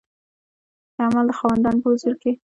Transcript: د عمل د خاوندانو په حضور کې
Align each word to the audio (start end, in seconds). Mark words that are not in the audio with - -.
د 0.95 0.97
عمل 1.05 1.25
د 1.27 1.31
خاوندانو 1.39 1.81
په 1.83 1.87
حضور 1.91 2.15
کې 2.21 2.31